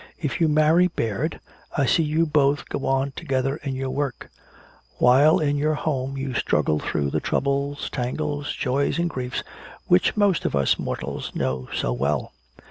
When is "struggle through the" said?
6.33-7.19